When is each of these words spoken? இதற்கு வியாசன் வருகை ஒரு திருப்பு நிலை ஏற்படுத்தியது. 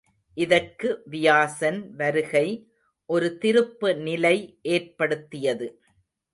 இதற்கு 0.37 1.01
வியாசன் 1.05 1.93
வருகை 1.95 2.47
ஒரு 3.09 3.37
திருப்பு 3.41 3.89
நிலை 4.01 4.35
ஏற்படுத்தியது. 4.71 5.67